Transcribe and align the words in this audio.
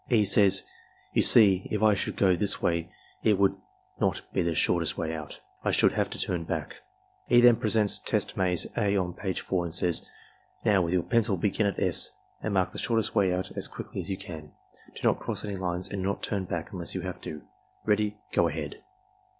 E. 0.09 0.25
says: 0.25 0.63
"You 1.13 1.21
see, 1.21 1.67
if 1.69 1.83
I 1.83 1.93
should 1.93 2.17
go 2.17 2.35
this 2.35 2.59
way, 2.59 2.91
it 3.21 3.37
would 3.37 3.55
not 3.99 4.23
be 4.33 4.41
the 4.41 4.55
shortest 4.55 4.97
way 4.97 5.13
out. 5.13 5.41
I 5.63 5.69
should 5.69 5.91
have 5.91 6.09
to 6.09 6.17
turn 6.17 6.43
back.'' 6.43 6.77
E. 7.29 7.39
then 7.39 7.55
presents 7.57 7.99
test 7.99 8.35
maze 8.35 8.65
(a) 8.75 8.97
on 8.97 9.13
page 9.13 9.41
4 9.41 9.65
and 9.65 9.75
says: 9.75 10.03
"Now, 10.65 10.81
with 10.81 10.93
your 10.95 11.03
pencil 11.03 11.37
begin 11.37 11.67
at 11.67 11.77
S 11.79 12.09
and 12.41 12.51
mark 12.55 12.71
the 12.71 12.79
shortest 12.79 13.13
way 13.13 13.31
out 13.31 13.51
as 13.55 13.67
quickly 13.67 14.01
as 14.01 14.09
you 14.09 14.17
can. 14.17 14.53
Do 14.95 15.01
not 15.07 15.19
cross 15.19 15.45
any 15.45 15.55
lines 15.55 15.87
and 15.89 16.01
do 16.01 16.07
not 16.07 16.23
turn 16.23 16.45
back 16.45 16.71
unless 16.73 16.95
you 16.95 17.01
have 17.01 17.21
to. 17.21 17.43
Ready— 17.85 18.17
Go 18.33 18.47
ahead." 18.47 18.81